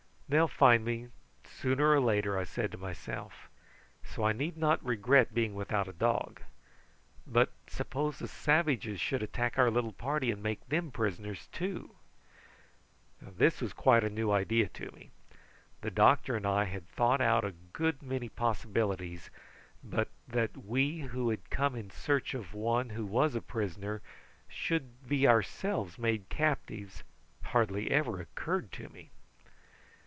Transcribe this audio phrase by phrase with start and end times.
[0.31, 1.09] "They'll find me out
[1.43, 3.49] sooner or later," I said to myself;
[4.05, 6.39] "so I need not regret being without a dog.
[7.27, 11.95] But suppose the savages should attack our little party and make them prisoners too."
[13.19, 15.11] This was quite a new idea to me.
[15.81, 19.29] The doctor and I had thought out a good many possibilities;
[19.83, 24.01] but that we, who had come in search of one who was a prisoner,
[24.47, 27.03] should be ourselves made captives,
[27.47, 29.11] hardly ever occurred to me.